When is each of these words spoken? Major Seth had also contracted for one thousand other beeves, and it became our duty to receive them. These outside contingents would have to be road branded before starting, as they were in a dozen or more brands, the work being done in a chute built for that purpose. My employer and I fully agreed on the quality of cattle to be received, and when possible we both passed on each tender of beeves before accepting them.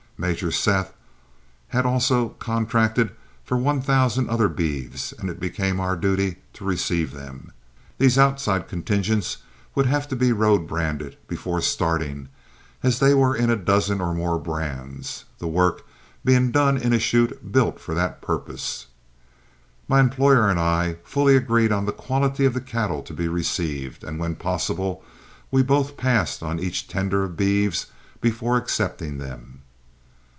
Major 0.17 0.51
Seth 0.51 0.93
had 1.69 1.83
also 1.83 2.29
contracted 2.37 3.09
for 3.43 3.57
one 3.57 3.81
thousand 3.81 4.29
other 4.29 4.47
beeves, 4.49 5.15
and 5.17 5.31
it 5.31 5.39
became 5.39 5.79
our 5.79 5.95
duty 5.95 6.35
to 6.53 6.63
receive 6.63 7.11
them. 7.11 7.51
These 7.97 8.19
outside 8.19 8.67
contingents 8.67 9.37
would 9.73 9.87
have 9.87 10.07
to 10.09 10.15
be 10.15 10.31
road 10.31 10.67
branded 10.67 11.17
before 11.27 11.59
starting, 11.59 12.29
as 12.83 12.99
they 12.99 13.15
were 13.15 13.35
in 13.35 13.49
a 13.49 13.55
dozen 13.55 13.99
or 13.99 14.13
more 14.13 14.37
brands, 14.37 15.25
the 15.39 15.47
work 15.47 15.87
being 16.23 16.51
done 16.51 16.77
in 16.77 16.93
a 16.93 16.99
chute 16.99 17.51
built 17.51 17.79
for 17.79 17.95
that 17.95 18.21
purpose. 18.21 18.85
My 19.87 19.99
employer 19.99 20.47
and 20.51 20.59
I 20.59 20.97
fully 21.03 21.35
agreed 21.35 21.71
on 21.71 21.87
the 21.87 21.91
quality 21.91 22.45
of 22.45 22.63
cattle 22.67 23.01
to 23.01 23.13
be 23.15 23.27
received, 23.27 24.03
and 24.03 24.19
when 24.19 24.35
possible 24.35 25.03
we 25.49 25.63
both 25.63 25.97
passed 25.97 26.43
on 26.43 26.59
each 26.59 26.87
tender 26.87 27.23
of 27.23 27.35
beeves 27.35 27.87
before 28.21 28.57
accepting 28.57 29.17
them. 29.17 29.57